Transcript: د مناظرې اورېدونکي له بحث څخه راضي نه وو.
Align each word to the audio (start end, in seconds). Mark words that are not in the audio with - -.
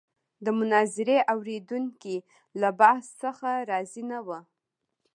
د 0.45 0.47
مناظرې 0.59 1.17
اورېدونکي 1.33 2.15
له 2.61 2.69
بحث 2.79 3.07
څخه 3.23 3.49
راضي 3.69 4.03
نه 4.11 4.19
وو. 4.27 4.39